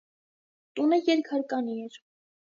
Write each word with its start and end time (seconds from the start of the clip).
Տունը 0.79 0.99
երկհարկանի 1.11 1.79
էր։ 1.85 2.01